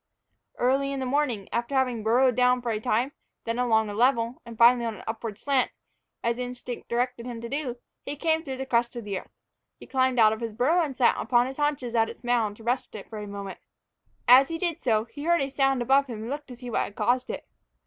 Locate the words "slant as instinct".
5.37-6.89